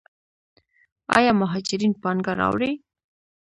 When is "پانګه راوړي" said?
2.01-2.71